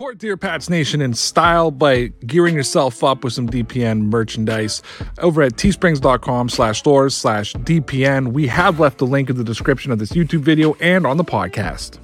[0.00, 4.80] Support Dear Pats Nation in style by gearing yourself up with some DPN merchandise
[5.18, 8.32] over at teesprings.com slash stores slash DPN.
[8.32, 11.24] We have left the link in the description of this YouTube video and on the
[11.24, 11.98] podcast.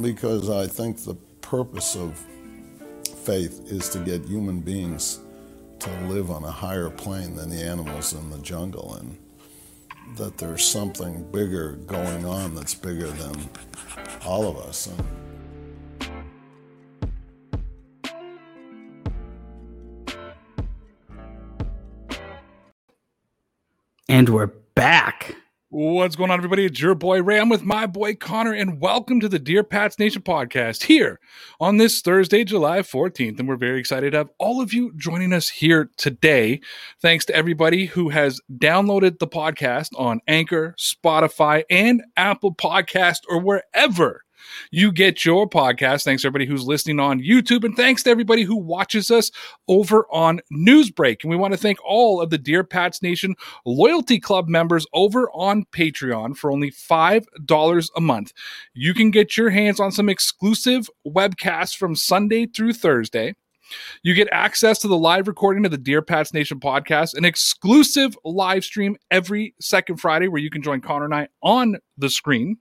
[0.00, 2.18] Because I think the purpose of
[3.22, 5.20] faith is to get human beings
[5.80, 9.18] to live on a higher plane than the animals in the jungle and
[10.16, 13.48] that there's something bigger going on that's bigger than
[14.24, 14.88] all of us.
[14.88, 15.16] And
[24.08, 25.36] And we're back.
[25.68, 26.64] What's going on, everybody?
[26.64, 30.22] It's your boy Ray with my boy Conor, and welcome to the Dear Pats Nation
[30.22, 31.18] podcast here
[31.58, 33.40] on this Thursday, July 14th.
[33.40, 36.60] And we're very excited to have all of you joining us here today.
[37.02, 43.40] Thanks to everybody who has downloaded the podcast on Anchor, Spotify, and Apple Podcast, or
[43.40, 44.22] wherever
[44.70, 46.04] you get your podcast.
[46.04, 49.30] Thanks everybody who's listening on YouTube, and thanks to everybody who watches us
[49.68, 51.22] over on Newsbreak.
[51.22, 53.34] And we want to thank all of the Dear Pats Nation
[53.64, 58.32] Loyalty Club members over on Patreon for only $5 a month.
[58.74, 63.34] You can get your hands on some exclusive webcasts from Sunday through Thursday.
[64.02, 68.16] You get access to the live recording of the Dear Pats Nation podcast, an exclusive
[68.24, 72.58] live stream every second Friday where you can join Conor and I on the screen.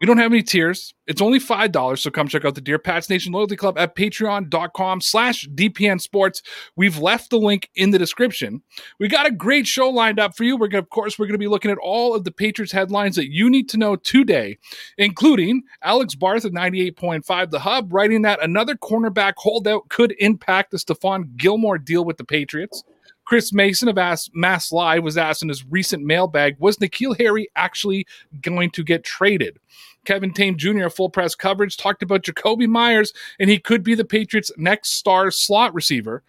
[0.00, 0.92] We don't have any tiers.
[1.06, 5.00] It's only $5, so come check out the Dear Pats Nation Loyalty Club at patreon.com
[5.00, 6.42] slash DPN Sports.
[6.76, 8.62] We've left the link in the description.
[9.00, 10.58] We got a great show lined up for you.
[10.58, 13.16] We're gonna, Of course, we're going to be looking at all of the Patriots headlines
[13.16, 14.58] that you need to know today,
[14.98, 20.76] including Alex Barth of 98.5 The Hub writing that another cornerback holdout could impact the
[20.76, 22.84] Stephon Gilmore deal with the Patriots.
[23.26, 27.48] Chris Mason of Ask, Mass Live was asked in his recent mailbag, was N'Keal Harry
[27.56, 28.06] actually
[28.40, 29.58] going to get traded?
[30.04, 30.88] Kevin Tame Jr.
[30.88, 35.30] full press coverage talked about Jakobi Meyers, and he could be the Patriots' next star
[35.30, 36.22] slot receiver.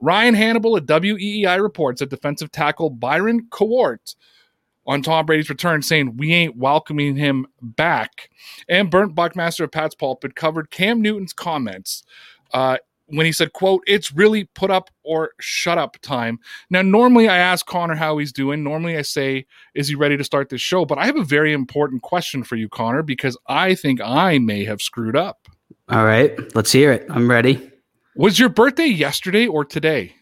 [0.00, 4.14] Ryan Hannable at WEEI reports that defensive tackle Byron Cowart
[4.86, 8.30] on Tom Brady's return, saying we ain't welcoming him back.
[8.68, 12.04] And Bernd Buchmasser of Pat's Pulpit covered Cam Newton's comments.
[12.52, 16.38] Uh, when he said, quote, it's really put up or shut up time.
[16.70, 18.62] Now, normally I ask Conor how he's doing.
[18.62, 20.84] Normally I say, is he ready to start this show?
[20.84, 24.64] But I have a very important question for you, Conor, because I think I may
[24.64, 25.48] have screwed up.
[25.88, 27.06] All right, let's hear it.
[27.10, 27.70] I'm ready.
[28.16, 30.14] Was your birthday yesterday or today?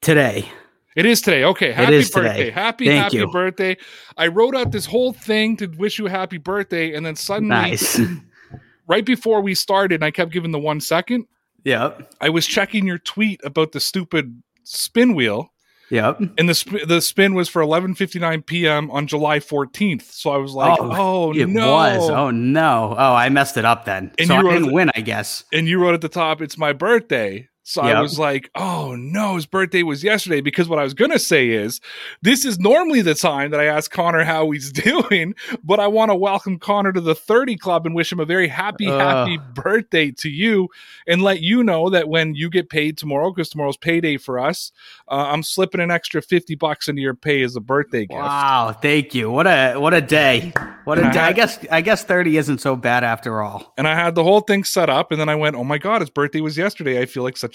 [0.00, 0.48] Today.
[0.96, 1.44] It is today.
[1.44, 1.72] Okay.
[1.72, 2.36] Happy is birthday.
[2.38, 2.50] today.
[2.50, 3.30] Happy, Thank happy you.
[3.30, 3.76] birthday.
[4.16, 6.94] I wrote out this whole thing to wish you a happy birthday.
[6.94, 8.00] And then suddenly, Nice.
[8.86, 11.26] right before we started, I kept giving the one second,
[11.64, 12.12] yep.
[12.20, 15.50] I was checking your tweet about the stupid spin wheel.
[15.90, 16.18] Yep.
[16.38, 18.90] and the sp- the spin was for 11:59 p.m.
[18.90, 20.02] on July 14th.
[20.10, 22.08] So I was like, oh, "Oh, it no!" was.
[22.10, 22.94] Oh no.
[22.96, 24.10] Oh, I messed it up then.
[24.18, 25.44] And so you I didn't the- win, I guess.
[25.52, 29.36] And you wrote at the top, "It's my birthday." So I was like, "Oh no,
[29.36, 31.80] his birthday was yesterday." Because what I was gonna say is,
[32.20, 36.10] this is normally the time that I ask Conor how he's doing, but I want
[36.10, 39.00] to welcome Conor to the 30 Club and wish him a very happy, Ugh.
[39.00, 40.68] happy birthday to you,
[41.06, 44.70] and let you know that when you get paid tomorrow, because tomorrow's payday for us,
[45.08, 48.20] uh, I'm slipping an extra 50 bucks into your pay as a birthday gift.
[48.20, 49.30] Wow, thank you.
[49.30, 50.52] What a what a day.
[50.84, 51.20] What And a I day.
[51.20, 53.72] I guess I guess 30 isn't so bad after all.
[53.78, 56.02] And I had the whole thing set up, and then I went, "Oh my god,
[56.02, 57.53] his birthday was yesterday." I feel like such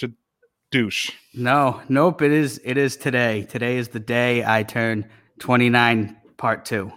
[0.72, 1.12] douche.
[1.34, 3.44] No, nope, it is it is today.
[3.44, 5.06] Today is the day I turn
[5.40, 6.92] 29 part 2.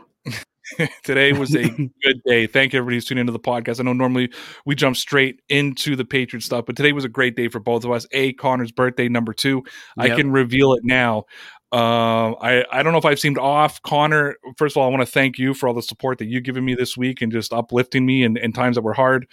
[1.05, 1.69] Today was a
[2.03, 2.47] good day.
[2.47, 3.81] Thank you, everybody who's tuning into the podcast.
[3.81, 4.33] I know normally
[4.65, 7.85] we jump straight into the Patriot stuff, but today was a great day for both
[7.85, 8.07] of us.
[8.13, 9.65] A Conor's birthday, number two.
[9.99, 11.25] I can reveal it now.
[11.73, 14.37] Um, I I don't know if I've seemed off, Conor.
[14.59, 16.65] First of all, I want to thank you for all the support that you've given
[16.65, 19.27] me this week and just uplifting me in, in times that were hard.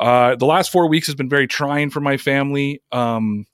[0.00, 2.82] Uh, the last four weeks has been very trying for my family.
[2.92, 3.46] Um,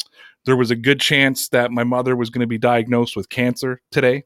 [0.48, 3.80] there was a good chance that my mother was going to be diagnosed with cancer
[3.92, 4.24] today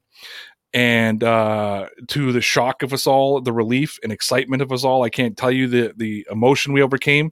[0.75, 5.03] and uh, to the shock of us all, the relief and excitement of us all,
[5.03, 7.31] I can't tell you the the emotion we overcame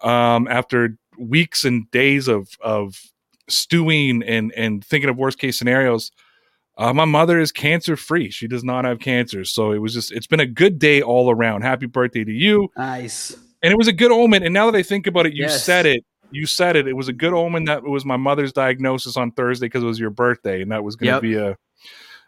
[0.00, 2.98] um, after weeks and days of of
[3.48, 6.10] stewing and and thinking of worst case scenarios.
[6.78, 10.10] Uh, my mother is cancer free; she does not have cancer, so it was just
[10.12, 11.60] it's been a good day all around.
[11.60, 12.68] Happy birthday to you!
[12.78, 13.36] Nice.
[13.62, 14.42] And it was a good omen.
[14.42, 15.62] And now that I think about it, you Yes.
[15.62, 16.02] said it.
[16.32, 16.86] You said it.
[16.88, 19.86] It was a good omen that it was my mother's diagnosis on Thursday because it
[19.86, 21.22] was your birthday, and that was going to Yep.
[21.22, 21.56] be a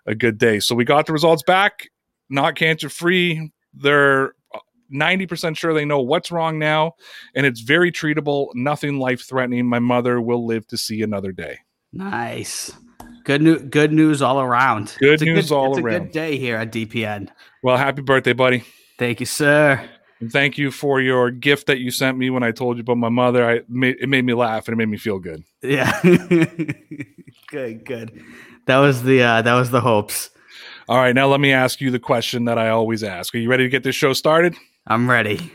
[0.06, 0.58] a good day.
[0.58, 1.88] So we got the results back.
[2.28, 3.52] Not cancer free.
[3.74, 4.58] They're uh,
[4.90, 6.92] ninety percent sure they know what's wrong now,
[7.36, 8.48] and it's very treatable.
[8.54, 9.66] Nothing life threatening.
[9.68, 11.58] My mother will live to see another day.
[11.92, 12.72] Nice.
[13.24, 14.96] Good new good news all around.
[14.98, 15.98] Good news all it's A around.
[16.06, 17.28] good day here at DPN.
[17.62, 18.64] Well, happy birthday, buddy.
[18.98, 19.88] Thank you, sir.
[20.30, 23.08] Thank you for your gift that you sent me when I told you about my
[23.08, 23.48] mother.
[23.48, 23.54] I
[23.86, 25.44] it made me laugh and it made me feel good.
[25.62, 26.00] Yeah.
[27.48, 28.22] good, good.
[28.66, 30.30] That was the uh, that was the hopes.
[30.88, 33.34] All right, now let me ask you the question that I always ask.
[33.34, 34.56] Are you ready to get this show started?
[34.86, 35.52] I'm ready.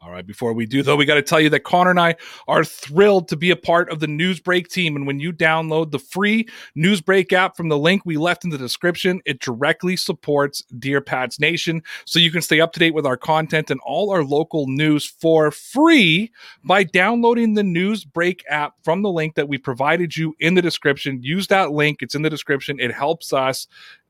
[0.00, 2.14] All right, before we do, though, we got to tell you that Connor and I
[2.46, 4.94] are thrilled to be a part of the Newsbreak team.
[4.94, 6.46] And when you download the free
[6.76, 11.40] Newsbreak app from the link we left in the description, it directly supports Dear Pats
[11.40, 11.82] Nation.
[12.04, 15.04] So you can stay up to date with our content and all our local news
[15.04, 16.30] for free
[16.62, 21.24] by downloading the Newsbreak app from the link that we provided you in the description.
[21.24, 22.78] Use that link, it's in the description.
[22.78, 23.66] It helps us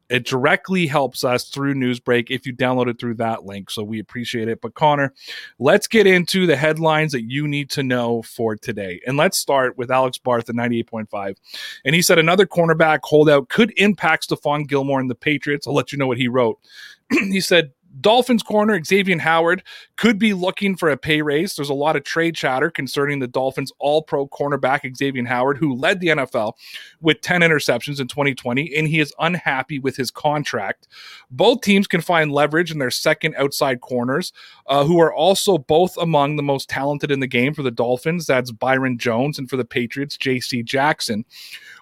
[0.08, 3.70] it directly helps us through Newsbreak if you download it through that link.
[3.70, 4.60] So we appreciate it.
[4.60, 5.12] But Connor,
[5.58, 9.00] let's get into the headlines that you need to know for today.
[9.06, 11.36] And let's start with Alex Barth at 98.5.
[11.84, 15.66] And he said another cornerback holdout could impact Stephon Gilmore and the Patriots.
[15.66, 16.58] I'll let you know what he wrote.
[17.10, 19.62] he said Dolphins corner Xavier Howard
[19.96, 21.56] could be looking for a pay raise.
[21.56, 25.74] There's a lot of trade chatter concerning the Dolphins all pro cornerback Xavier Howard, who
[25.74, 26.54] led the NFL
[27.00, 30.88] with 10 interceptions in 2020, and he is unhappy with his contract.
[31.30, 34.32] Both teams can find leverage in their second outside corners,
[34.66, 38.26] uh, who are also both among the most talented in the game for the Dolphins.
[38.26, 40.62] That's Byron Jones, and for the Patriots, J.C.
[40.62, 41.24] Jackson.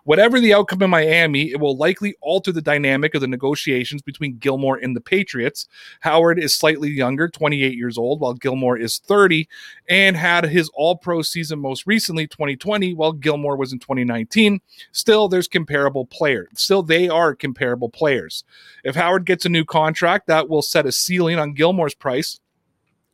[0.07, 4.39] Whatever the outcome in Miami, it will likely alter the dynamic of the negotiations between
[4.39, 5.67] Gilmore and the Patriots.
[6.03, 9.49] Howard is slightly younger, 28 years old, while Gilmore is 30,
[9.89, 14.61] and had his All Pro season most recently, 2020, while Gilmore was in 2019.
[14.93, 16.51] Still, there's comparable players.
[16.55, 18.45] Still, they are comparable players.
[18.85, 22.39] If Howard gets a new contract, that will set a ceiling on Gilmore's price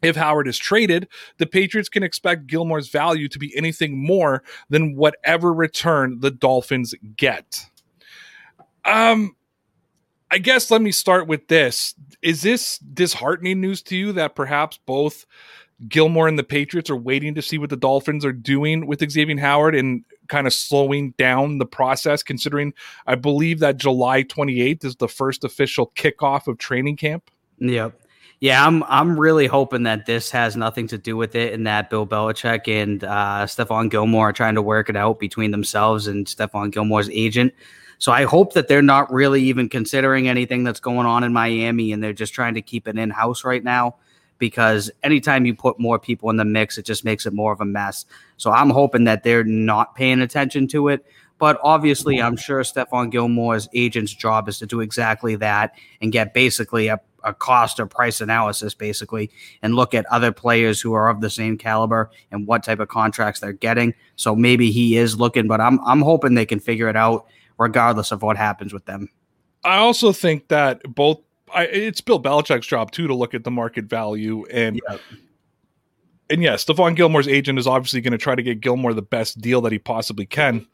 [0.03, 1.09] if Howard is traded,
[1.39, 6.95] the Patriots can expect Gilmore's value to be anything more than whatever return the Dolphins
[7.17, 7.67] get.
[8.85, 9.37] Um,
[10.31, 11.95] I guess let me start with this.
[12.21, 15.27] Is this disheartening news to you that perhaps both
[15.89, 19.39] Gilmore and the Patriots are waiting to see what the Dolphins are doing with Xavier
[19.39, 22.73] Howard and kind of slowing down the process, considering
[23.07, 27.31] I believe that July 28th is the first official kickoff of training camp?
[27.59, 27.95] Yep.
[28.43, 31.89] Yeah, I'm I'm really hoping that this has nothing to do with it and that
[31.89, 36.27] Bill Belichick and uh, Stephon Gilmore are trying to work it out between themselves and
[36.27, 37.55] Stephon Gilmore's agent.
[37.99, 41.93] So I hope that they're not really even considering anything that's going on in Miami
[41.93, 43.94] and they're just trying to keep it in house right now
[44.39, 47.61] because anytime you put more people in the mix, it just makes it more of
[47.61, 48.06] a mess.
[48.39, 51.06] So I'm hoping that they're not paying attention to it.
[51.39, 56.35] But obviously, I'm sure Stephon Gilmore's agent's job is to do exactly that and get
[56.35, 59.31] basically a a cost or price analysis basically
[59.63, 62.89] and look at other players who are of the same caliber and what type of
[62.89, 63.95] contracts they're getting.
[64.17, 67.27] So maybe he is looking, but I'm I'm hoping they can figure it out
[67.59, 69.09] regardless of what happens with them.
[69.65, 71.21] I also think that both
[71.55, 75.01] I, it's Bill Belichick's job too to look at the market value and yep
[76.32, 79.38] and yes, Stephon Gilmore's agent is obviously going to try to get Gilmore the best
[79.38, 80.67] deal that he possibly can.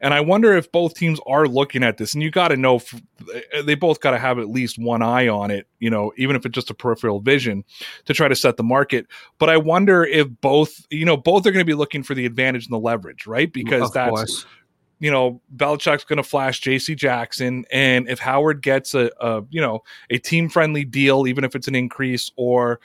[0.00, 2.14] And I wonder if both teams are looking at this.
[2.14, 2.80] And you got to know
[3.34, 6.34] eh, they both got to have at least one eye on it, you know, even
[6.34, 7.62] if it's just a peripheral vision
[8.06, 9.06] to try to set the market.
[9.38, 12.24] But I wonder if both, you know, both are going to be looking for the
[12.24, 13.52] advantage and the leverage, right?
[13.52, 14.10] Because of that's.
[14.10, 14.46] Course.
[14.98, 16.94] You know, Belichick's going to flash J.C.
[16.94, 21.56] Jackson, and if Howard gets a, a you know a team friendly deal, even if
[21.56, 22.78] it's an increase, or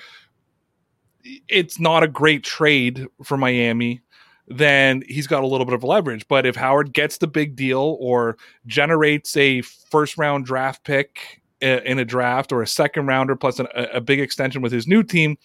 [1.47, 4.01] it's not a great trade for Miami,
[4.47, 6.27] then he's got a little bit of leverage.
[6.27, 11.81] But if Howard gets the big deal or generates a first round draft pick uh,
[11.85, 15.03] in a draft or a second rounder plus a, a big extension with his new
[15.03, 15.37] team,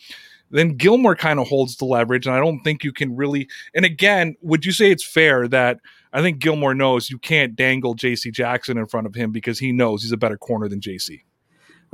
[0.51, 2.27] then Gilmore kind of holds the leverage.
[2.27, 3.49] And I don't think you can really.
[3.75, 5.81] And again, would you say it's fair that
[6.13, 9.73] I think Gilmore knows you can't dangle JC Jackson in front of him because he
[9.73, 11.23] knows he's a better corner than JC?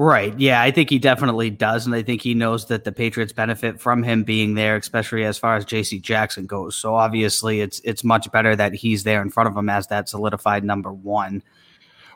[0.01, 0.33] Right.
[0.39, 1.85] Yeah, I think he definitely does.
[1.85, 5.37] And I think he knows that the Patriots benefit from him being there, especially as
[5.39, 6.77] far as JC Jackson goes.
[6.77, 10.09] So obviously it's it's much better that he's there in front of him as that
[10.09, 11.43] solidified number one.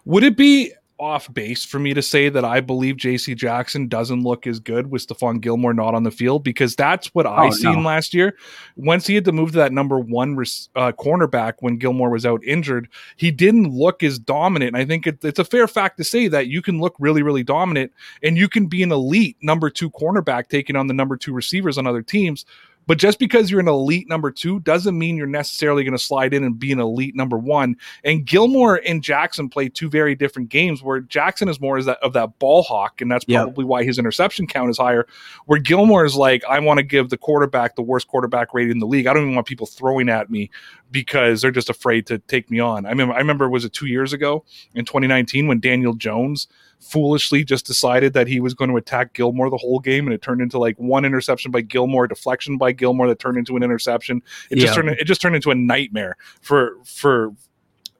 [0.05, 0.73] Would it be
[1.03, 4.91] off base for me to say that I believe JC Jackson doesn't look as good
[4.91, 7.89] with Stephon Gilmore not on the field because that's what I oh, seen no.
[7.89, 8.37] last year.
[8.77, 12.43] Once he had to move to that number one uh, cornerback when Gilmore was out
[12.45, 14.77] injured, he didn't look as dominant.
[14.77, 17.23] And I think it, it's a fair fact to say that you can look really,
[17.23, 17.93] really dominant
[18.23, 21.79] and you can be an elite number two cornerback taking on the number two receivers
[21.79, 22.47] on other teams
[22.87, 26.35] but just because you're an elite number two doesn't mean you're necessarily going to slide
[26.35, 27.77] in and be an elite number one.
[28.05, 31.99] And Gilmore and Jackson play two very different games where Jackson is more as that
[32.03, 35.07] of that ball hawk, and that's probably why his interception count is higher.
[35.47, 38.79] Where Gilmore is like, I want to give the quarterback the worst quarterback rating in
[38.79, 39.07] the league.
[39.07, 40.51] I don't even want people throwing at me
[40.91, 42.87] because they're just afraid to take me on.
[42.87, 46.49] I mean, I remember was it two years ago in 2019 when Daniel Jones
[46.83, 50.21] foolishly just decided that he was going to attack Gilmore the whole game, and it
[50.23, 54.21] turned into like one interception by Gilmore, deflection by Gilmore that turned into an interception.
[54.51, 54.83] It just Yeah.
[54.83, 57.33] turned it just turned into a nightmare for for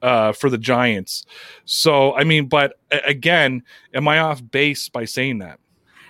[0.01, 1.25] uh, for the Giants.
[1.65, 2.73] So I mean, but
[3.05, 3.63] again,
[3.93, 5.59] am I off base by saying that?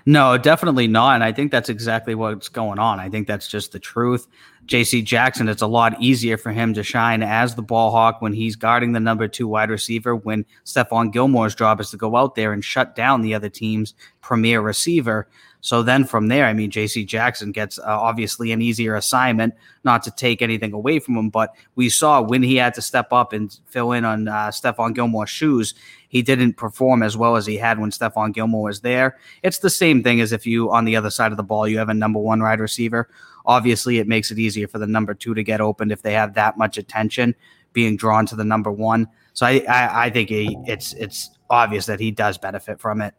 [0.05, 1.15] No, definitely not.
[1.15, 2.99] And I think that's exactly what's going on.
[2.99, 4.27] I think that's just the truth.
[4.65, 8.33] JC Jackson, it's a lot easier for him to shine as the ball hawk when
[8.33, 12.35] he's guarding the number two wide receiver, when Stephon Gilmore's job is to go out
[12.35, 15.27] there and shut down the other team's premier receiver.
[15.63, 19.53] So then from there, I mean, JC Jackson gets uh, obviously an easier assignment,
[19.85, 23.13] not to take anything away from him, but we saw when he had to step
[23.13, 25.73] up and fill in on uh, Stephon Gilmore's shoes,
[26.09, 29.17] he didn't perform as well as he had when Stephon Gilmore was there.
[29.41, 31.77] It's the same thing as if you, on the other side of the ball, you
[31.77, 33.09] have a number one wide receiver.
[33.45, 36.33] Obviously, it makes it easier for the number two to get opened if they have
[36.33, 37.35] that much attention
[37.71, 39.07] being drawn to the number one.
[39.31, 43.13] So I, I, I think he, it's it's obvious that he does benefit from it.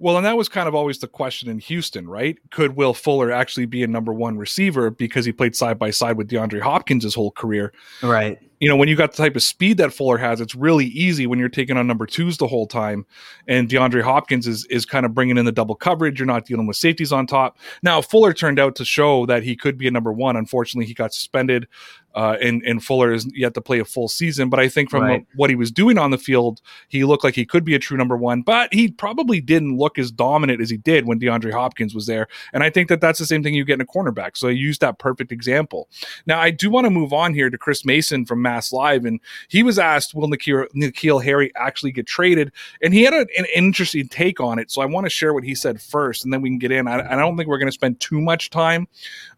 [0.00, 2.38] Well, and that was kind of always the question in Houston, right?
[2.50, 6.16] Could Will Fuller actually be a number one receiver because he played side by side
[6.16, 7.74] with DeAndre Hopkins his whole career?
[8.02, 8.38] Right.
[8.60, 11.26] You know, when you got the type of speed that Fuller has, it's really easy
[11.26, 13.04] when you're taking on number twos the whole time.
[13.46, 16.18] And DeAndre Hopkins is is kind of bringing in the double coverage.
[16.18, 17.58] You're not dealing with safeties on top.
[17.82, 20.36] Now, Fuller turned out to show that he could be a number one.
[20.36, 21.68] Unfortunately, he got suspended,
[22.14, 24.48] uh, and and Fuller is yet to play a full season.
[24.48, 25.26] But I think from Right.
[25.36, 27.96] what he was doing on the field, he looked like he could be a true
[27.96, 28.42] number one.
[28.42, 32.28] But he probably didn't look as dominant as he did when DeAndre Hopkins was there.
[32.52, 34.36] And I think that that's the same thing you get in a cornerback.
[34.36, 35.88] So I used that perfect example.
[36.26, 39.20] Now I do want to move on here to Chris Mason from Mass Live, and
[39.48, 42.52] he was asked, "Will N'Keal, N'Keal Harry actually get traded?"
[42.82, 44.70] And he had a, an interesting take on it.
[44.70, 46.88] So I want to share what he said first, and then we can get in.
[46.88, 48.88] I, I don't think we're going to spend too much time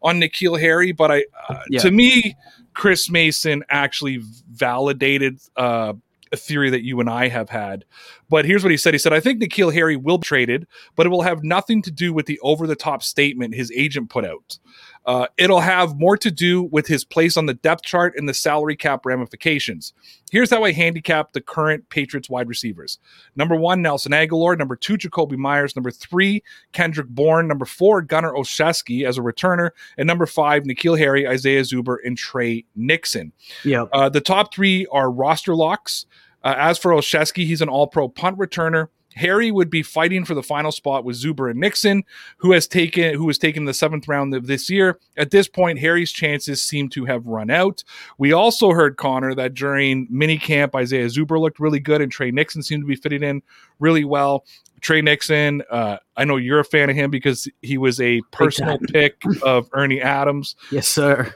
[0.02, 1.80] on N'Keal Harry, but I, uh, Yeah.
[1.80, 2.36] to me,
[2.74, 5.94] Chris Mason actually validated uh,
[6.32, 7.84] a theory that you and I have had.
[8.30, 8.94] But here's what he said.
[8.94, 11.90] He said, I think N'Keal Harry will be traded, but it will have nothing to
[11.90, 14.58] do with the over the top statement his agent put out.
[15.04, 18.34] Uh, it'll have more to do with his place on the depth chart and the
[18.34, 19.92] salary cap ramifications.
[20.30, 22.98] Here's how I handicap the current Patriots wide receivers.
[23.36, 24.56] Number one, Nelson Agholor.
[24.56, 25.76] Number two, Jakobi Meyers.
[25.76, 26.42] Number three,
[26.72, 27.48] Kendrick Bourne.
[27.48, 29.70] Number four, Gunner Olszewski as a returner.
[29.98, 33.32] And number five, N'Keal Harry, Isaiah Zuber, and Tre Nixon.
[33.64, 33.88] Yep.
[33.92, 36.06] Uh, the top three are roster locks.
[36.44, 38.88] Uh, as for Olszewski, he's an all pro punt returner.
[39.14, 42.04] Harry would be fighting for the final spot with Zuber and Nixon,
[42.38, 44.98] who has taken who was taken the seventh round of this year.
[45.16, 47.84] At this point, Harry's chances seem to have run out.
[48.18, 52.62] We also heard Conor that during minicamp, Isaiah Zuber looked really good, and Tre Nixon
[52.62, 53.42] seemed to be fitting in
[53.78, 54.44] really well.
[54.80, 58.78] Tre Nixon, uh, I know you're a fan of him because he was a personal
[58.78, 61.32] pick of Ernie Adams Yes, sir.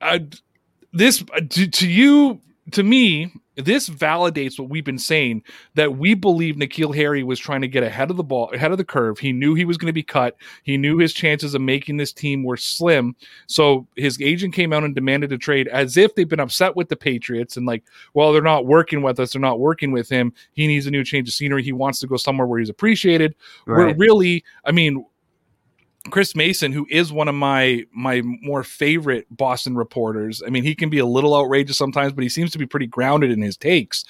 [0.00, 0.20] uh,
[0.92, 2.40] this uh, to, to you
[2.72, 5.42] to me this validates what we've been saying
[5.74, 8.78] that we believe N'Keal Harry was trying to get ahead of the ball ahead of
[8.78, 9.18] the curve.
[9.18, 10.36] He knew he was going to be cut.
[10.62, 13.16] He knew his chances of making this team were slim.
[13.48, 16.88] So his agent came out and demanded a trade as if they've been upset with
[16.88, 17.82] the Patriots and like
[18.14, 19.32] well they're not working with us.
[19.32, 20.32] They're not working with him.
[20.52, 21.64] He needs a new change of scenery.
[21.64, 23.34] He wants to go somewhere where he's appreciated.
[23.64, 23.98] Where Right.
[23.98, 25.04] really i mean
[26.08, 30.74] Chris Mason, who is one of my my more favorite Boston reporters, I mean, he
[30.74, 33.56] can be a little outrageous sometimes, but he seems to be pretty grounded in his
[33.56, 34.04] takes.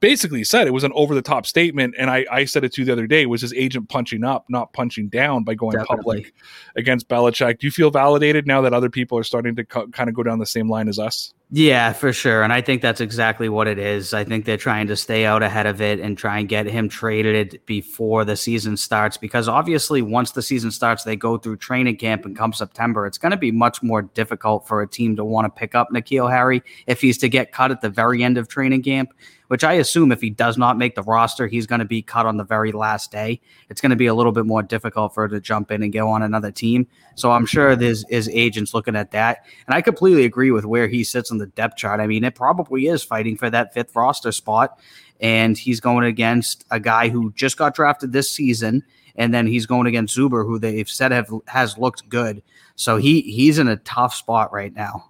[0.00, 2.82] Basically, said it was an over the top statement, and I, I said it to
[2.82, 3.26] you the other day.
[3.26, 5.96] Was his agent punching up, not punching down, by going Definitely.
[5.96, 6.34] public
[6.76, 7.58] against Belichick?
[7.58, 10.22] Do you feel validated now that other people are starting to co- kind of go
[10.22, 11.32] down the same line as us?
[11.52, 12.44] Yeah, for sure.
[12.44, 14.14] And I think that's exactly what it is.
[14.14, 16.88] I think they're trying to stay out ahead of it and try and get him
[16.88, 21.96] traded before the season starts because obviously, once the season starts, they go through training
[21.96, 25.24] camp and come September, it's going to be much more difficult for a team to
[25.24, 28.38] want to pick up N'Keal Harry if he's to get cut at the very end
[28.38, 29.12] of training camp.
[29.50, 32.24] Which I assume if he does not make the roster, he's going to be cut
[32.24, 33.40] on the very last day.
[33.68, 35.92] It's going to be a little bit more difficult for him to jump in and
[35.92, 36.86] go on another team.
[37.16, 39.44] So I'm sure there's his agents looking at that.
[39.66, 41.98] And I completely agree with where he sits on the depth chart.
[41.98, 44.78] I mean, it probably is fighting for that fifth roster spot.
[45.20, 48.84] And he's going against a guy who just got drafted this season.
[49.16, 52.40] And then he's going against Zuber, who they've said have has looked good.
[52.76, 55.09] So he he's in a tough spot right now.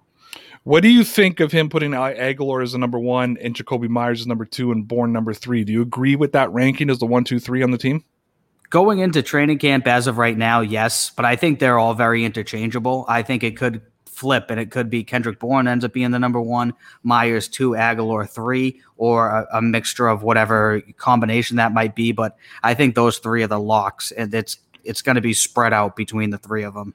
[0.63, 4.21] What do you think of him putting Agholor as the number one and Jakobi Meyers
[4.21, 5.63] as number two and Bourne number three?
[5.63, 8.03] Do you agree with that ranking as the one, two, three on the team?
[8.69, 12.23] Going into training camp as of right now, yes, but I think they're all very
[12.23, 13.05] interchangeable.
[13.09, 16.19] I think it could flip and it could be Kendrick Bourne ends up being the
[16.19, 21.95] number one, Meyers two, Agholor three, or a, a mixture of whatever combination that might
[21.95, 22.11] be.
[22.11, 25.73] But I think those three are the locks, and it's it's going to be spread
[25.73, 26.93] out between the three of them.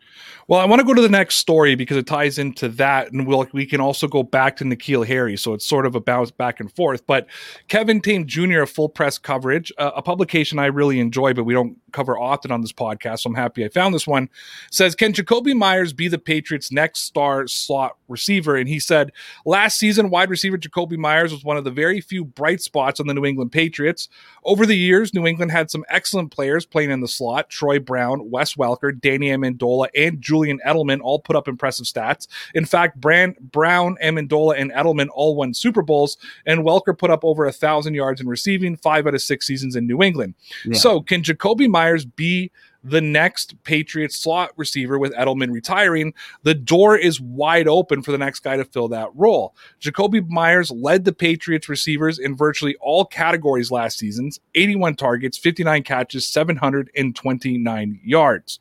[0.49, 3.27] Well, I want to go to the next story because it ties into that, and
[3.27, 5.37] we'll, we can also go back to N'Keal Harry.
[5.37, 7.07] So it's sort of a bounce back and forth.
[7.07, 7.27] But
[7.69, 8.65] Kevin Tame Jr.
[8.65, 12.73] Full Press Coverage, a publication I really enjoy, but we don't cover often on this
[12.73, 13.21] podcast.
[13.21, 14.29] So I'm happy I found this one.
[14.71, 18.55] Says, can Jakobi Meyers be the Patriots' next star slot receiver?
[18.55, 19.13] And he said,
[19.47, 23.07] last season, wide receiver Jakobi Meyers was one of the very few bright spots on
[23.07, 24.11] the New England Patriots.
[24.45, 28.31] Over the years, New England had some excellent players playing in the slot: Troy Brown,
[28.31, 32.29] Wes Welker, Danny Amendola, and Julian Edelman all put up impressive stats.
[32.55, 37.25] In fact, Brand, Brown, Amendola, and Edelman all won Super Bowls, and Welker put up
[37.25, 40.35] over a thousand yards in receiving five out of six seasons in New England.
[40.65, 40.79] Yeah.
[40.79, 42.51] So, can Jakobi Meyers be
[42.83, 48.19] the next Patriots slot receiver with Edelman retiring, the door is wide open for the
[48.19, 49.55] next guy to fill that role.
[49.81, 55.83] Jakobi Meyers led the Patriots receivers in virtually all categories last season 81 targets, 59
[55.83, 58.61] catches, 729 yards.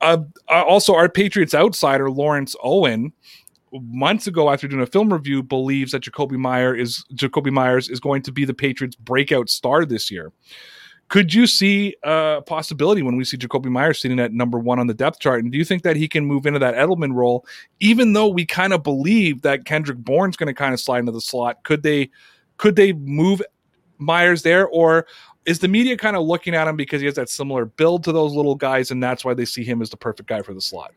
[0.00, 3.12] Uh, uh, also, our Patriots outsider, Lawrence Owen,
[3.72, 8.00] months ago after doing a film review believes that Jakobi Meyer is Jakobi Meyers is
[8.00, 10.32] going to be the Patriots breakout star this year.
[11.10, 14.86] Could you see a possibility when we see Jakobi Meyers sitting at number one on
[14.86, 15.42] the depth chart?
[15.42, 17.44] And do you think that he can move into that Edelman role,
[17.80, 21.10] even though we kind of believe that Kendrick Bourne's going to kind of slide into
[21.10, 21.64] the slot?
[21.64, 22.10] Could they
[22.58, 23.42] could they move
[23.98, 25.06] Meyers there, or
[25.46, 28.12] is the media kind of looking at him because he has that similar build to
[28.12, 30.60] those little guys, and that's why they see him as the perfect guy for the
[30.60, 30.92] slot?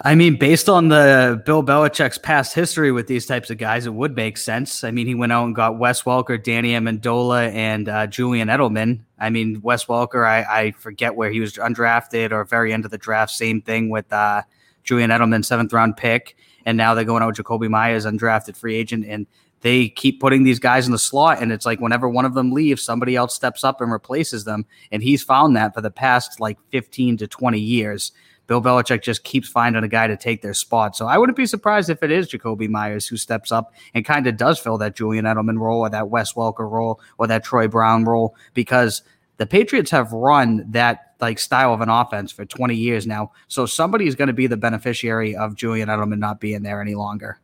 [0.00, 3.94] I mean, based on the Bill Belichick's past history with these types of guys, it
[3.94, 4.82] would make sense.
[4.82, 9.00] I mean, he went out and got Wes Welker, Danny Amendola, and uh, Julian Edelman.
[9.20, 12.90] I mean, Wes Welker, I, I, forget where he was undrafted or very end of
[12.90, 13.30] the draft.
[13.32, 14.42] Same thing with uh,
[14.82, 16.36] Julian Edelman, seventh round pick,
[16.66, 19.28] and now they're going out with Jakobi Meyers, undrafted free agent, and
[19.60, 22.50] they keep putting these guys in the slot, and it's like whenever one of them
[22.50, 26.40] leaves, somebody else steps up and replaces them, and he's found that for the past
[26.40, 28.10] like fifteen to twenty years.
[28.46, 30.96] Bill Belichick just keeps finding a guy to take their spot.
[30.96, 34.26] So I wouldn't be surprised if it is Jakobi Meyers who steps up and kind
[34.26, 37.68] of does fill that Julian Edelman role or that Wes Welker role or that Troy
[37.68, 39.02] Brown role because
[39.36, 43.32] the Patriots have run that like style of an offense for 20 years now.
[43.48, 46.94] So somebody is going to be the beneficiary of Julian Edelman not being there any
[46.94, 47.38] longer.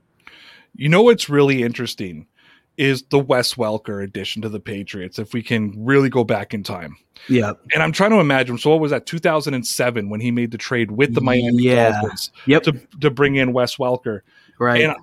[0.76, 2.26] You know what's really interesting
[2.76, 5.18] is the Wes Welker addition to the Patriots.
[5.18, 6.96] If we can really go back in time,
[7.28, 7.52] yeah.
[7.74, 8.58] And I'm trying to imagine.
[8.58, 9.06] So what was that?
[9.06, 11.92] 2007 when he made the trade with the Miami yeah.
[11.92, 12.62] Dolphins, yep.
[12.64, 14.20] to to bring in Wes Welker,
[14.58, 14.82] right?
[14.82, 14.94] And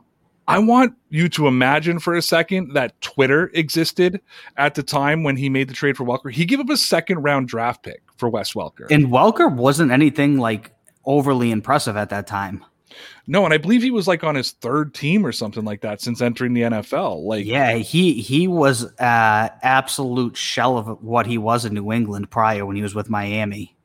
[0.47, 4.21] I want you to imagine for a second that Twitter existed
[4.55, 6.31] at the time when he made the trade for Welker.
[6.31, 10.37] He gave up a second round draft pick for Wes Welker, and Welker wasn't anything
[10.37, 10.73] like
[11.05, 12.63] overly impressive at that time.
[13.25, 16.01] No, and I believe he was like on his third team or something like that
[16.01, 17.23] since entering the NFL.
[17.23, 22.29] Like, yeah, he he was uh, absolute shell of what he was in New England
[22.31, 23.75] prior when he was with Miami.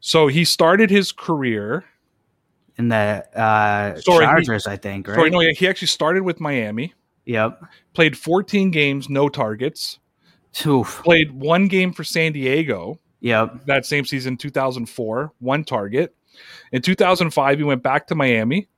[0.00, 1.84] So he started his career
[2.76, 5.08] in the uh, sorry, Chargers, he, I think.
[5.08, 5.14] Right?
[5.14, 6.92] Sorry, no, he actually started with Miami.
[7.26, 7.62] Yep.
[7.94, 9.98] Played 14 games, no targets.
[10.66, 11.02] Oof.
[11.02, 13.00] Played one game for San Diego.
[13.20, 13.66] Yep.
[13.66, 16.14] That same season, 2004, one target.
[16.72, 18.68] In 2005, he went back to Miami.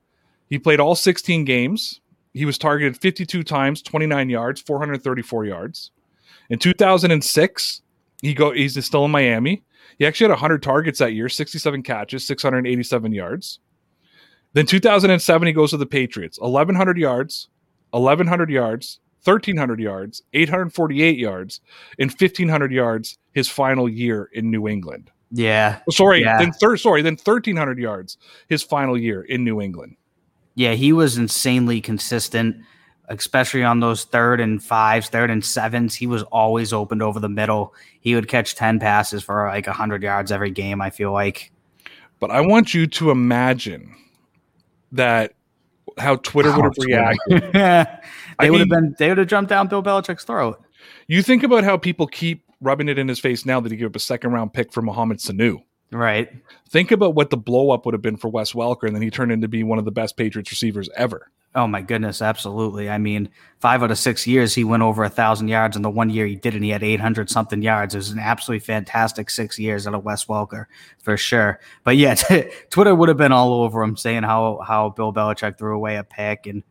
[0.48, 2.00] He played all 16 games.
[2.32, 5.90] He was targeted 52 times, 29 yards, 434 yards.
[6.50, 7.82] In 2006,
[8.22, 9.62] he go he's still in Miami.
[9.98, 13.60] He actually had 100 targets that year, 67 catches, 687 yards.
[14.52, 17.48] Then 2007, he goes to the Patriots, 1,100 yards,
[17.90, 21.60] 1,100 yards, 1,300 yards, 848 yards,
[21.98, 25.10] and 1,500 yards his final year in New England.
[25.30, 25.80] Yeah.
[25.88, 26.38] Oh, sorry, yeah.
[26.38, 26.78] then third.
[26.78, 29.96] Sorry, then thirteen hundred yards his final year in New England.
[30.54, 32.56] Yeah, he was insanely consistent,
[33.08, 35.94] especially on those third and fives, third and sevens.
[35.94, 37.74] He was always opened over the middle.
[38.00, 40.80] He would catch ten passes for like hundred yards every game.
[40.80, 41.52] I feel like.
[42.18, 43.94] But I want you to imagine
[44.92, 45.34] that
[45.98, 47.52] how Twitter would have reacted.
[48.40, 48.94] they would have been.
[48.98, 50.62] They would have jumped down Bill Belichick's throat.
[51.08, 53.88] You think about how people keep rubbing it in his face now that he gave
[53.88, 55.62] up a second round pick for Mohamed Sanu.
[55.92, 56.30] Right.
[56.68, 59.10] Think about what the blow up would have been for Wes Welker, and then he
[59.10, 61.30] turned into be one of the best Patriots receivers ever.
[61.54, 62.90] Oh my goodness, absolutely.
[62.90, 65.88] I mean, five out of six years he went over a thousand yards, and the
[65.88, 67.94] one year he didn't, he had eight hundred something yards.
[67.94, 70.66] It was an absolutely fantastic six years out of Wes Welker
[71.02, 71.58] for sure.
[71.82, 75.56] But yeah, t- Twitter would have been all over him saying how how Bill Belichick
[75.56, 76.62] threw away a pick, and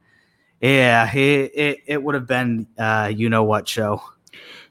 [0.62, 4.04] yeah, it it, it would have been uh, you know what show.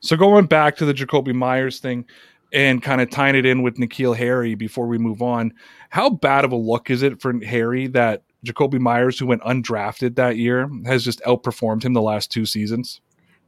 [0.01, 2.05] So going back to the Jakobi Meyers thing
[2.53, 5.53] and kind of tying it in with N'Keal Harry before we move on,
[5.91, 10.17] how bad of a look is it for Harry that Jakobi Meyers, who went undrafted
[10.17, 13.01] that year, has just outperformed him the last two seasons?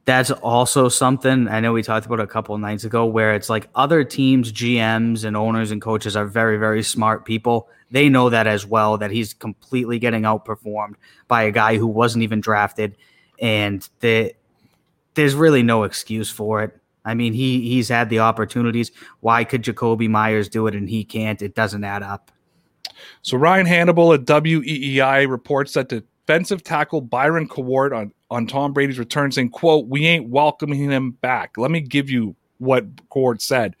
[0.07, 3.67] that's also something I know we talked about a couple nights ago where it's like
[3.75, 7.67] other teams, GMs and owners and coaches are very, very smart people.
[7.91, 10.93] They know that as well, that he's completely getting outperformed
[11.27, 12.95] by a guy who wasn't even drafted.
[13.41, 14.33] And the,
[15.17, 16.79] there's really no excuse for it.
[17.03, 18.91] I mean, he he's had the opportunities.
[19.19, 21.41] Why could Jakobi Meyers do it and he can't?
[21.41, 22.31] It doesn't add up.
[23.21, 28.99] So Ryan Hannable at WEEI reports that defensive tackle Byron Cowart on on Tom Brady's
[28.99, 31.57] return saying, quote, we ain't welcoming him back.
[31.57, 33.75] Let me give you what Cowart said.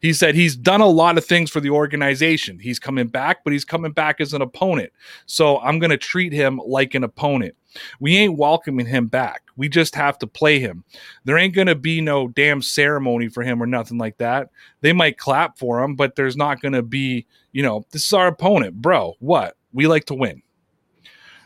[0.00, 2.58] He said he's done a lot of things for the organization.
[2.58, 4.92] He's coming back, but he's coming back as an opponent.
[5.26, 7.54] So I'm going to treat him like an opponent.
[8.00, 9.42] We ain't welcoming him back.
[9.56, 10.84] We just have to play him.
[11.24, 14.50] There ain't going to be no damn ceremony for him or nothing like that.
[14.80, 18.12] They might clap for him, but there's not going to be, you know, this is
[18.12, 19.14] our opponent, bro.
[19.20, 19.56] What?
[19.72, 20.42] We like to win.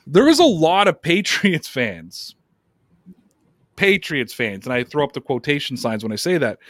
[0.07, 2.35] There is a lot of Patriots fans
[3.83, 6.61] Patriots fans, and I throw up the quotation signs when I say that,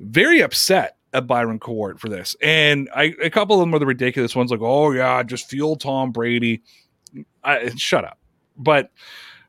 [0.00, 2.34] very upset at Byron Cowart for this.
[2.42, 5.76] And I, a couple of them are the ridiculous ones, like, oh, yeah, just fuel
[5.76, 6.64] Tom Brady.
[7.44, 8.18] I, shut up.
[8.56, 8.90] But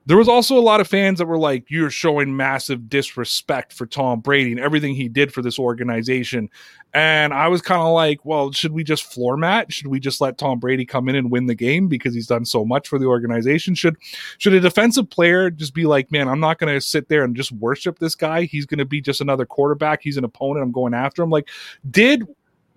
[0.08, 3.86] there was also a lot of fans that were like, "You're showing massive disrespect for
[3.86, 6.50] Tom Brady and everything he did for this organization."
[6.94, 9.74] And I was kind of like, "Well, should we just floor mat?
[9.74, 12.46] Should we just let Tom Brady come in and win the game because he's done
[12.46, 13.76] so much for the organization?
[13.76, 13.98] Should
[14.38, 17.36] should a defensive player just be like, "Man, I'm not going to sit there and
[17.36, 18.44] just worship this guy.
[18.44, 20.02] He's going to be just another quarterback.
[20.02, 20.64] He's an opponent.
[20.64, 21.50] I'm going after him." Like,
[21.92, 22.26] did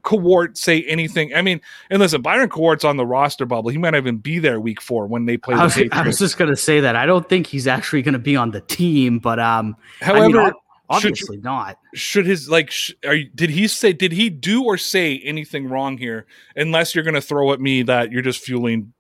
[0.03, 1.35] Cowart say anything.
[1.35, 1.61] I mean,
[1.91, 3.71] and listen, Byron Cowart's on the roster bubble.
[3.71, 5.55] He might even be there week four when they play.
[5.55, 6.97] I was, I was just going to say that.
[6.97, 10.45] I don't think he's actually going to be on the team, but um, however, I
[10.45, 10.53] mean,
[10.89, 11.79] obviously should, not.
[11.95, 12.71] Should his like?
[12.71, 13.93] Sh- are, did he say?
[13.93, 16.27] Did he do or say anything wrong here?
[16.57, 18.93] Unless you're going to throw at me that you're just fueling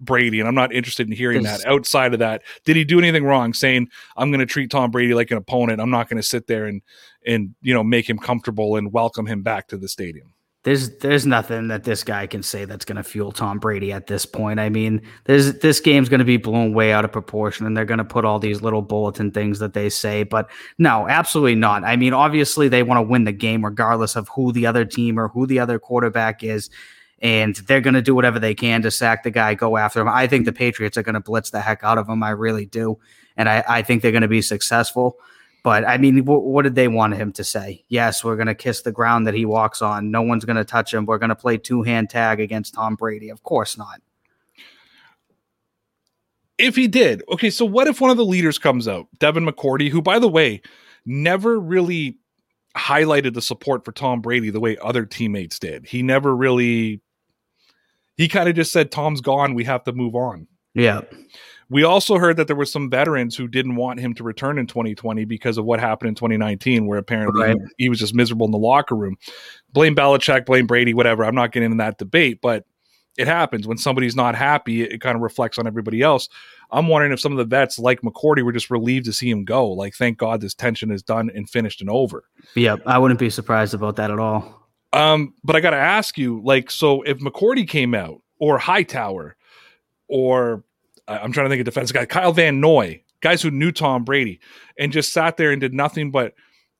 [0.00, 1.64] Brady, and I'm not interested in hearing that.
[1.66, 3.52] Outside of that, did he do anything wrong?
[3.52, 5.80] Saying I'm going to treat Tom Brady like an opponent.
[5.80, 6.82] I'm not going to sit there and
[7.26, 10.32] and you know make him comfortable and welcome him back to the stadium.
[10.62, 14.08] There's there's nothing that this guy can say that's going to fuel Tom Brady at
[14.08, 14.60] this point.
[14.60, 17.86] I mean, there's this game's going to be blown way out of proportion, and they're
[17.86, 20.22] going to put all these little bulletin things that they say.
[20.22, 21.82] But no, absolutely not.
[21.84, 25.18] I mean, obviously they want to win the game regardless of who the other team
[25.18, 26.68] or who the other quarterback is
[27.20, 30.08] and they're going to do whatever they can to sack the guy, go after him.
[30.08, 32.22] I think the Patriots are going to blitz the heck out of him.
[32.22, 32.98] I really do.
[33.36, 35.18] And I, I think they're going to be successful.
[35.62, 37.84] But I mean, w- what did they want him to say?
[37.88, 40.10] Yes, we're going to kiss the ground that he walks on.
[40.10, 41.04] No one's going to touch him.
[41.04, 43.28] We're going to play two hand tag against Tom Brady.
[43.28, 44.00] Of course not.
[46.56, 49.88] If he did, okay, so what if one of the leaders comes out, Devin McCourty,
[49.88, 50.60] who, by the way,
[51.06, 52.18] never really
[52.76, 55.86] highlighted the support for Tom Brady the way other teammates did.
[55.86, 57.00] He never really
[58.20, 59.54] he kind of just said, Tom's gone.
[59.54, 60.46] We have to move on.
[60.74, 61.00] Yeah.
[61.70, 64.66] We also heard that there were some veterans who didn't want him to return in
[64.66, 67.56] 2020 because of what happened in 2019, where apparently right.
[67.78, 69.16] he, he, was just miserable in the locker room.
[69.72, 71.24] Blame Belichick, blame Brady, whatever.
[71.24, 72.66] I'm not getting in that debate, but
[73.16, 74.82] it happens when somebody's not happy.
[74.82, 76.28] It, it kind of reflects on everybody else.
[76.70, 79.46] I'm wondering if some of the vets like McCourty were just relieved to see him
[79.46, 79.66] go.
[79.70, 82.24] Like, thank God this tension is done and finished and over.
[82.54, 84.59] Yeah, I wouldn't be surprised about that at all.
[84.92, 89.36] Um, but I got to ask you, like, so if McCourty came out or Hightower
[90.08, 90.64] or
[91.06, 94.40] I'm trying to think of defense guy, Kyle Van Noy, guys who knew Tom Brady
[94.78, 96.34] and just sat there and did nothing but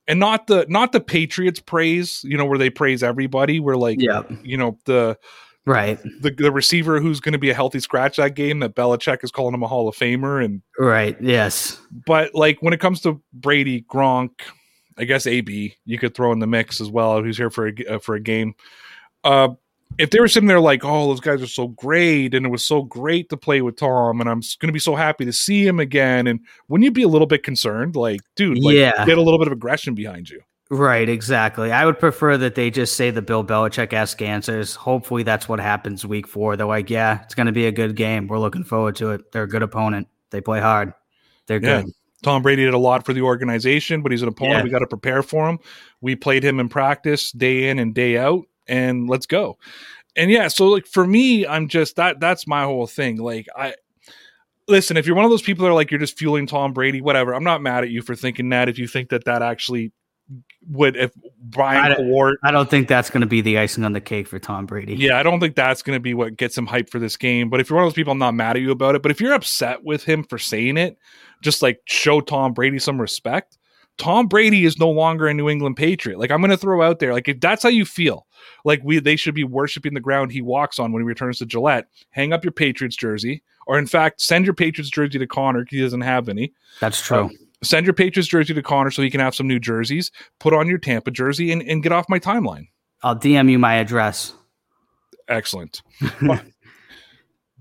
[0.07, 3.59] and not the not the Patriots praise, you know, where they praise everybody.
[3.59, 5.17] Where like, yeah, you know, the
[5.65, 9.23] right the the receiver who's going to be a healthy scratch that game that Belichick
[9.23, 11.79] is calling him a Hall of Famer and right, yes.
[12.05, 14.31] But like when it comes to Brady, Gronk,
[14.97, 17.21] I guess AB you could throw in the mix as well.
[17.21, 18.55] Who's here for a uh, for a game?
[19.23, 19.49] Uh,
[19.97, 22.63] if they were sitting there like, oh, those guys are so great, and it was
[22.63, 25.65] so great to play with Tom, and I'm going to be so happy to see
[25.65, 29.17] him again, and wouldn't you be a little bit concerned, like, dude, like, yeah, get
[29.17, 30.41] a little bit of aggression behind you?
[30.69, 31.73] Right, exactly.
[31.73, 34.73] I would prefer that they just say the Bill Belichick esque answers.
[34.73, 36.55] Hopefully, that's what happens week four.
[36.55, 38.27] They're like, yeah, it's going to be a good game.
[38.27, 39.33] We're looking forward to it.
[39.33, 40.07] They're a good opponent.
[40.29, 40.93] They play hard.
[41.47, 41.83] They're yeah.
[42.23, 44.59] Tom Brady did a lot for the organization, but he's an opponent.
[44.59, 44.63] Yeah.
[44.63, 45.59] We got to prepare for him.
[46.01, 49.57] We played him in practice day in and day out, and let's go.
[50.15, 53.17] And yeah, so like for me, I'm just that that's my whole thing.
[53.17, 53.75] Like I
[54.67, 57.01] listen, if you're one of those people that are like you're just fueling Tom Brady,
[57.01, 57.33] whatever.
[57.33, 58.69] I'm not mad at you for thinking that.
[58.69, 59.91] If you think that that actually
[60.69, 61.11] would if
[61.43, 64.37] Brian I, I don't think that's going to be the icing on the cake for
[64.39, 64.95] Tom Brady.
[64.95, 67.49] Yeah, I don't think that's going to be what gets him hyped for this game.
[67.49, 69.01] But if you're one of those people, I'm not mad at you about it.
[69.01, 70.97] But if you're upset with him for saying it,
[71.41, 73.57] just like show Tom Brady some respect.
[73.97, 76.17] Tom Brady is no longer a New England Patriot.
[76.17, 78.25] Like I'm going to throw out there, like if that's how you feel,
[78.65, 81.45] like we they should be worshiping the ground he walks on when he returns to
[81.45, 81.87] Gillette.
[82.11, 85.75] Hang up your Patriots jersey, or in fact, send your Patriots jersey to Conor because
[85.75, 86.53] he doesn't have any.
[86.79, 87.25] That's true.
[87.25, 87.31] Um,
[87.63, 90.11] Send your Patriots jersey to Conor so he can have some new jerseys.
[90.39, 92.67] Put on your Tampa jersey and, and get off my timeline.
[93.03, 94.33] I'll DM you my address.
[95.27, 95.81] Excellent.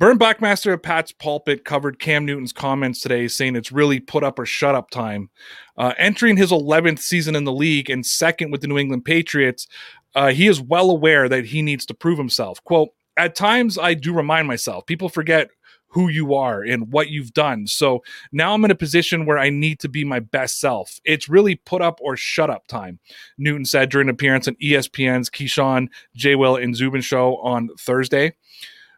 [0.00, 4.38] Bernd Buchmasser of Pat's Pulpit covered Cam Newton's comments today, saying it's really put up
[4.38, 5.28] or shut up time.
[5.76, 9.66] Uh, entering his 11th season in the league and second with the New England Patriots,
[10.14, 12.64] uh, he is well aware that he needs to prove himself.
[12.64, 15.50] Quote, at times I do remind myself, people forget
[15.90, 17.66] who you are and what you've done.
[17.66, 21.00] So now I'm in a position where I need to be my best self.
[21.04, 22.98] It's really put up or shut up time,
[23.38, 26.34] Newton said during an appearance on ESPN's Keyshawn, J.
[26.36, 28.34] Will, and Zubin show on Thursday.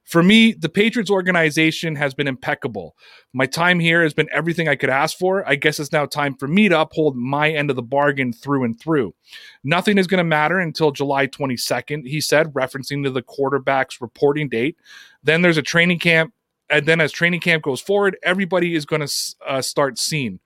[0.04, 2.96] For me, the Patriots organization has been impeccable.
[3.32, 5.48] My time here has been everything I could ask for.
[5.48, 8.64] I guess it's now time for me to uphold my end of the bargain through
[8.64, 9.14] and through.
[9.62, 14.48] Nothing is going to matter until July 22nd, he said, referencing to the quarterback's reporting
[14.48, 14.76] date.
[15.22, 16.34] Then there's a training camp.
[16.72, 19.12] And then as training camp goes forward, everybody is going to
[19.46, 20.40] uh, start seeing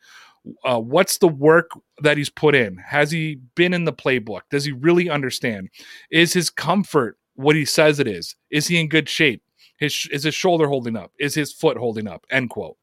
[0.64, 1.70] uh, what's the work
[2.02, 2.76] that he's put in?
[2.76, 4.42] Has he been in the playbook?
[4.50, 5.70] Does he really understand?
[6.10, 8.36] Is his comfort what he says it is?
[8.50, 9.42] Is he in good shape?
[9.78, 11.12] His is his shoulder holding up?
[11.18, 12.26] Is his foot holding up?
[12.30, 12.76] End quote.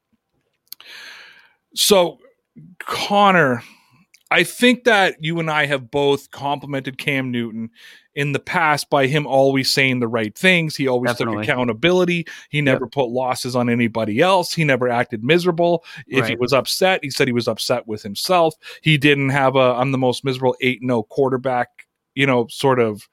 [1.74, 2.18] So,
[2.78, 3.62] Conor,
[4.30, 7.70] I think that you and I have both complimented Cam Newton
[8.14, 10.76] in the past by him always saying the right things.
[10.76, 11.44] He always Definitely.
[11.44, 12.26] took accountability.
[12.48, 14.52] He never put losses on anybody else.
[14.52, 15.84] He never acted miserable.
[16.06, 18.54] If he was upset, he said he was upset with himself.
[18.82, 23.08] He didn't have a I'm the most miserable 8 0 quarterback, you know, sort of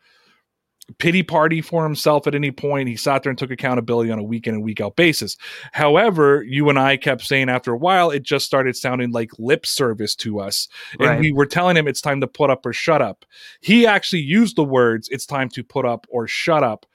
[0.97, 2.89] pity party for himself at any point.
[2.89, 5.37] He sat there and took accountability on a week in and week out basis.
[5.71, 9.65] However, you and I kept saying after a while, it just started sounding like lip
[9.65, 10.67] service to us.
[10.99, 13.25] And we were telling him it's time to put up or shut up.
[13.61, 16.85] He actually used the words, it's time to put up or shut up.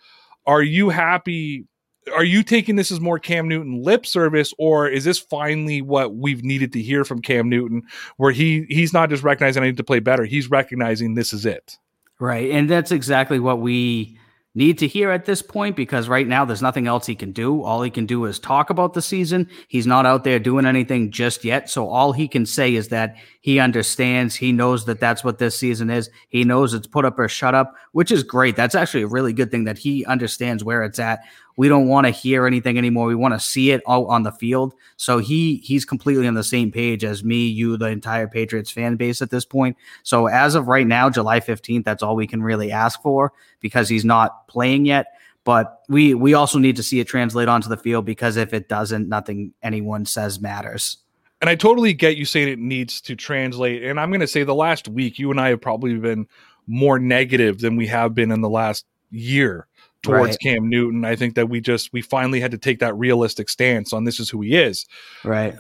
[0.46, 1.66] Are you happy?
[2.14, 6.14] Are you taking this as more Cam Newton lip service, or is this finally what
[6.14, 7.82] we've needed to hear from Cam Newton,
[8.16, 11.44] where he he's not just recognizing I need to play better, he's recognizing this is
[11.44, 11.78] it.
[12.18, 12.50] Right.
[12.50, 14.18] And that's exactly what we
[14.56, 17.62] need to hear at this point because right now there's nothing else he can do.
[17.62, 19.50] All he can do is talk about the season.
[19.68, 21.68] He's not out there doing anything just yet.
[21.68, 25.58] So all he can say is that he understands, he knows that that's what this
[25.58, 26.08] season is.
[26.30, 28.56] He knows it's put up or shut up, which is great.
[28.56, 31.20] That's actually a really good thing that he understands where it's at.
[31.56, 33.06] We don't want to hear anything anymore.
[33.06, 34.74] We want to see it out on the field.
[34.96, 38.96] So he he's completely on the same page as me, you, the entire Patriots fan
[38.96, 39.76] base at this point.
[40.02, 43.88] So as of right now, July 15th, that's all we can really ask for because
[43.88, 45.06] he's not playing yet.
[45.44, 48.68] But we we also need to see it translate onto the field because if it
[48.68, 50.98] doesn't, nothing anyone says matters.
[51.40, 53.82] and I totally get you saying it needs to translate.
[53.84, 56.26] And I'm going to say the last week, you and I have probably been
[56.66, 59.66] more negative than we have been in the last year
[60.06, 60.40] towards Right.
[60.40, 61.04] Cam Newton.
[61.04, 64.20] I think that we just we finally had to take that realistic stance on this
[64.20, 64.86] is who he is.
[65.24, 65.54] Right.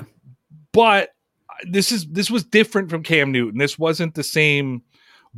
[0.72, 1.10] But
[1.64, 3.58] this is this was different from Cam Newton.
[3.58, 4.82] This wasn't the same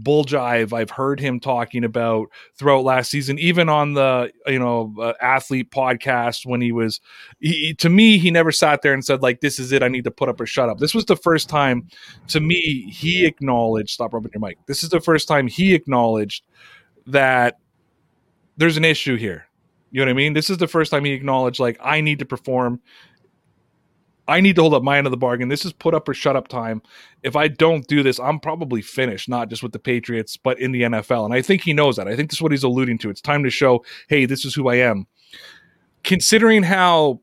[0.00, 4.94] bull jive I've heard him talking about throughout last season, even on the you know
[5.00, 7.00] uh, athlete podcast when he was.
[7.40, 9.82] He, he- to me, he never sat there and said like, "This is it.
[9.82, 11.88] I need to put up or shut up." This was the first time,
[12.28, 13.90] to me, he acknowledged.
[13.90, 14.58] Stop rubbing your mic.
[14.66, 16.44] This is the first time he acknowledged
[17.06, 17.58] that
[18.58, 19.46] there's an issue here.
[19.90, 20.34] You know what I mean?
[20.34, 22.80] This is the first time he acknowledged like, I need to perform.
[24.26, 25.48] I need to hold up my end of the bargain.
[25.48, 26.82] This is put up or shut up time.
[27.22, 30.72] If I don't do this, I'm probably finished, not just with the Patriots, but in
[30.72, 31.24] the NFL.
[31.24, 32.06] And I think he knows that.
[32.08, 33.10] I think this is what he's alluding to.
[33.10, 35.06] It's time to show, hey, this is who I am.
[36.04, 37.20] Considering how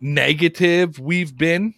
[0.00, 1.74] negative we've been,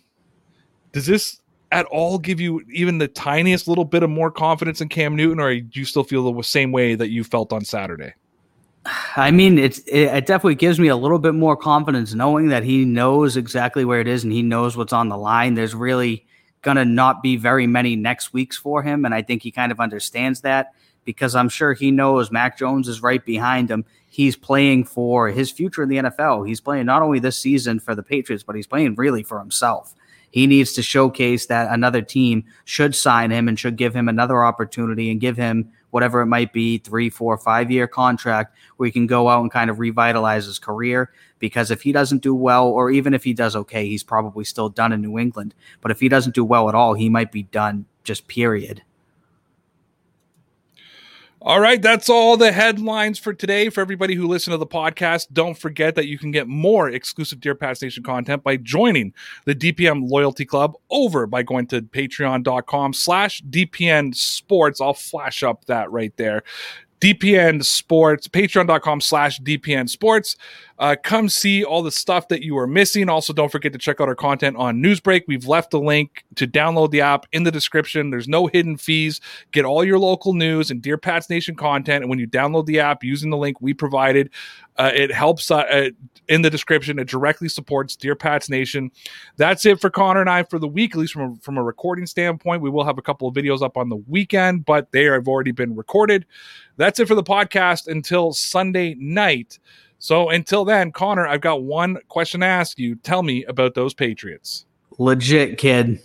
[0.93, 1.41] does this
[1.73, 5.41] at all give you even the tiniest little bit of more confidence in Cam Newton,
[5.41, 8.15] or do you still feel the same way that you felt on Saturday?
[9.17, 12.63] I mean, it's it, it definitely gives me a little bit more confidence knowing that
[12.63, 15.55] he knows exactly where it is and he knows what's on the line.
[15.55, 16.25] There's really
[16.63, 19.81] gonna not be very many next weeks for him, and I think he kind of
[19.81, 20.73] understands that
[21.05, 23.85] because I'm sure he knows Mac Jones is right behind him.
[24.09, 26.47] He's playing for his future in the NFL.
[26.47, 29.95] He's playing not only this season for the Patriots, but he's playing really for himself.
[30.31, 34.45] He needs to showcase that another team should sign him and should give him another
[34.45, 38.93] opportunity and give him whatever it might be three, four, five year contract where he
[38.93, 41.11] can go out and kind of revitalize his career.
[41.39, 44.69] Because if he doesn't do well, or even if he does okay, he's probably still
[44.69, 45.55] done in New England.
[45.81, 48.83] But if he doesn't do well at all, he might be done just period.
[51.47, 53.69] All right, that's all the headlines for today.
[53.69, 57.39] For everybody who listened to the podcast, don't forget that you can get more exclusive
[57.39, 62.93] Dear Pats Nation content by joining the DPN Loyalty Club over by going to patreon.com
[62.93, 64.81] slash DPN Sports.
[64.81, 66.43] I'll flash up that right there.
[67.01, 70.37] DPN Sports, patreon.com slash DPN Sports.
[70.79, 73.09] Uh, come see all the stuff that you are missing.
[73.09, 75.23] Also, don't forget to check out our content on Newsbreak.
[75.27, 78.11] We've left the link to download the app in the description.
[78.11, 79.21] There's no hidden fees.
[79.53, 82.03] Get all your local news and Dear Pats Nation content.
[82.03, 84.31] And when you download the app using the link we provided,
[84.77, 85.91] uh, it helps uh, uh,
[86.29, 86.99] in the description.
[86.99, 88.91] It directly supports Dear Pats Nation.
[89.39, 91.63] That's it for Conor and I for the week, at least from a, from a
[91.63, 92.61] recording standpoint.
[92.61, 95.53] We will have a couple of videos up on the weekend, but they have already
[95.53, 96.27] been recorded.
[96.77, 99.59] That's it for the podcast until Sunday night.
[99.99, 102.97] So until then, Conor, I've got one question to ask you.
[102.97, 104.67] Tell me about those Patriots.
[104.99, 106.01] Legit, kid.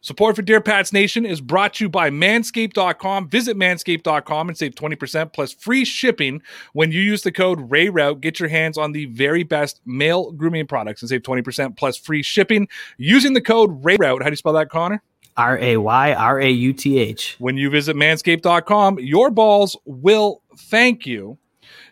[0.00, 3.28] Support for Dear Pats Nation is brought to you by manscaped.com.
[3.28, 6.40] Visit manscaped.com and save 20% plus free shipping
[6.72, 8.20] when you use the code RAYRAUTH.
[8.20, 12.22] Get your hands on the very best male grooming products and save 20% plus free
[12.22, 14.22] shipping using the code RAYRAUTH.
[14.22, 15.02] How do you spell that, Conor?
[15.36, 17.36] R A Y R A U T H.
[17.38, 21.38] When you visit manscaped.com, your balls will thank you.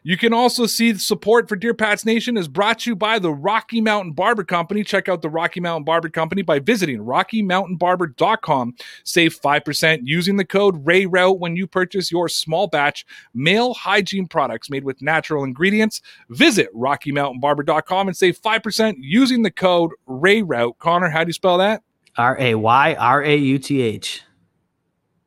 [0.07, 3.19] You can also see the support for Dear Pats Nation is brought to you by
[3.19, 4.85] the Rocky Mountain Barber Company.
[4.85, 8.77] Check out the Rocky Mountain Barber Company by visiting RockyMountainBarber.com.
[9.03, 14.71] Save 5% using the code RAYRAUTH when you purchase your small batch male hygiene products
[14.71, 16.01] made with natural ingredients.
[16.31, 20.79] Visit RockyMountainBarber.com and save 5% using the code RAYRAUTH.
[20.79, 21.83] Conor, how do you spell that?
[22.17, 24.23] R A Y R A U T H.